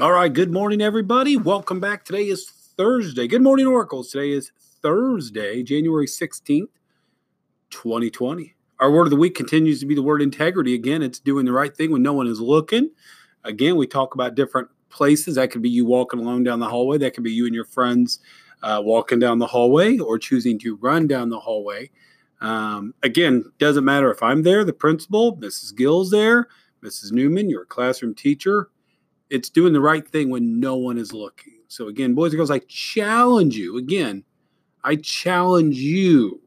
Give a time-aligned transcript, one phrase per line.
[0.00, 1.36] All right, good morning, everybody.
[1.36, 2.04] Welcome back.
[2.04, 3.28] Today is Thursday.
[3.28, 4.10] Good morning, Oracles.
[4.10, 4.50] Today is
[4.82, 6.66] Thursday, January 16th,
[7.70, 8.56] 2020.
[8.80, 10.74] Our word of the week continues to be the word integrity.
[10.74, 12.90] Again, it's doing the right thing when no one is looking.
[13.44, 15.36] Again, we talk about different places.
[15.36, 17.64] That could be you walking alone down the hallway, that could be you and your
[17.64, 18.18] friends
[18.64, 21.88] uh, walking down the hallway or choosing to run down the hallway.
[22.40, 25.76] Um, again, doesn't matter if I'm there, the principal, Mrs.
[25.76, 26.48] Gill's there,
[26.82, 27.12] Mrs.
[27.12, 28.70] Newman, your classroom teacher.
[29.30, 31.54] It's doing the right thing when no one is looking.
[31.68, 33.78] So, again, boys and girls, I challenge you.
[33.78, 34.24] Again,
[34.84, 36.40] I challenge you.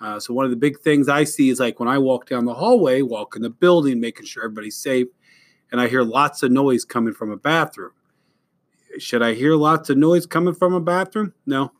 [0.00, 2.44] Uh, so, one of the big things I see is like when I walk down
[2.44, 5.08] the hallway, walk in the building, making sure everybody's safe,
[5.70, 7.92] and I hear lots of noise coming from a bathroom.
[8.98, 11.32] Should I hear lots of noise coming from a bathroom?
[11.46, 11.72] No.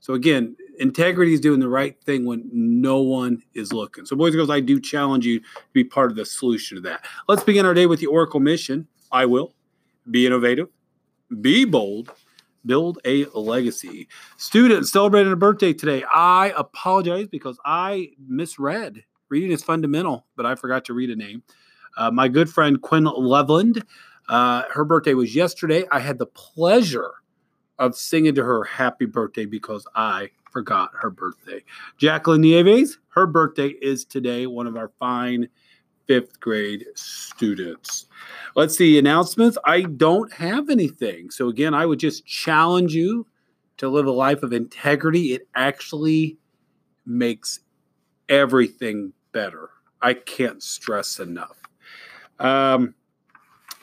[0.00, 4.06] So, again, integrity is doing the right thing when no one is looking.
[4.06, 6.80] So, boys and girls, I do challenge you to be part of the solution to
[6.82, 7.04] that.
[7.28, 8.86] Let's begin our day with the Oracle mission.
[9.12, 9.54] I will
[10.10, 10.68] be innovative,
[11.40, 12.12] be bold,
[12.64, 14.08] build a legacy.
[14.36, 16.04] Students celebrating a birthday today.
[16.12, 19.04] I apologize because I misread.
[19.28, 21.42] Reading is fundamental, but I forgot to read a name.
[21.96, 23.84] Uh, my good friend Quinn Loveland.
[24.28, 25.84] uh, her birthday was yesterday.
[25.90, 27.12] I had the pleasure
[27.78, 31.62] of singing to her happy birthday because I forgot her birthday.
[31.98, 35.48] Jacqueline Nieves, her birthday is today, one of our fine
[36.06, 38.06] fifth grade students.
[38.56, 39.58] Let's see announcements.
[39.66, 41.30] I don't have anything.
[41.30, 43.26] So, again, I would just challenge you
[43.76, 45.34] to live a life of integrity.
[45.34, 46.38] It actually
[47.04, 47.60] makes
[48.30, 49.68] everything better.
[50.00, 51.60] I can't stress enough.
[52.38, 52.94] Um,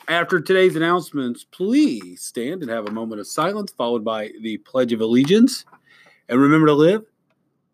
[0.08, 4.92] after today's announcements, please stand and have a moment of silence, followed by the Pledge
[4.92, 5.66] of Allegiance.
[6.30, 7.06] And remember to live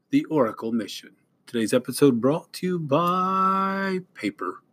[0.09, 1.15] the Oracle mission.
[1.47, 4.63] Today's episode brought to you by Paper